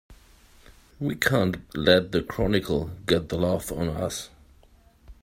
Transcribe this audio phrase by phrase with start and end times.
[0.99, 4.31] We can't let the Chronicle get the laugh on us!